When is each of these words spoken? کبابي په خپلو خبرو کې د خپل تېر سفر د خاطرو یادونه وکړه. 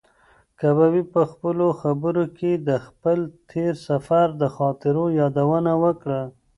کبابي 0.59 1.03
په 1.13 1.21
خپلو 1.31 1.65
خبرو 1.81 2.23
کې 2.37 2.51
د 2.67 2.69
خپل 2.85 3.17
تېر 3.51 3.73
سفر 3.87 4.27
د 4.41 4.43
خاطرو 4.57 5.03
یادونه 5.19 5.71
وکړه. 5.83 6.21